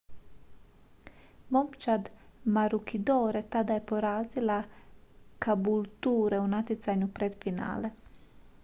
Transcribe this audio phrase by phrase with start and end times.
[1.55, 2.07] momčad
[2.55, 4.57] maroochydore tada je porazila
[5.45, 7.93] caboolture u natjecanju pred finale